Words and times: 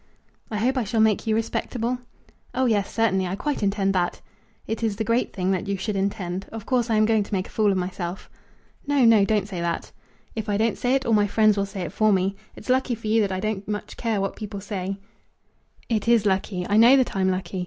"I 0.49 0.57
hope 0.57 0.77
I 0.79 0.83
shall 0.83 0.99
make 0.99 1.27
you 1.27 1.35
respectable?" 1.35 1.99
"Oh, 2.55 2.65
yes; 2.65 2.91
certainly. 2.91 3.27
I 3.27 3.35
quite 3.35 3.61
intend 3.61 3.93
that." 3.93 4.19
"It 4.65 4.81
is 4.81 4.95
the 4.95 5.03
great 5.03 5.31
thing 5.31 5.51
that 5.51 5.67
you 5.67 5.77
should 5.77 5.95
intend. 5.95 6.47
Of 6.51 6.65
course 6.65 6.89
I 6.89 6.95
am 6.95 7.05
going 7.05 7.21
to 7.21 7.31
make 7.35 7.45
a 7.45 7.51
fool 7.51 7.71
of 7.71 7.77
myself." 7.77 8.27
"No, 8.87 9.05
no; 9.05 9.23
don't 9.25 9.47
say 9.47 9.61
that." 9.61 9.91
"If 10.35 10.49
I 10.49 10.57
don't 10.57 10.75
say 10.79 10.95
it, 10.95 11.05
all 11.05 11.13
my 11.13 11.27
friends 11.27 11.55
will 11.55 11.67
say 11.67 11.81
it 11.81 11.93
for 11.93 12.11
me. 12.11 12.35
It's 12.55 12.67
lucky 12.67 12.95
for 12.95 13.05
you 13.05 13.21
that 13.21 13.31
I 13.31 13.39
don't 13.39 13.67
much 13.67 13.95
care 13.95 14.19
what 14.19 14.35
people 14.35 14.59
say." 14.59 14.97
"It 15.87 16.07
is 16.07 16.25
lucky; 16.25 16.65
I 16.67 16.77
know 16.77 16.95
that 16.97 17.15
I'm 17.15 17.29
lucky. 17.29 17.59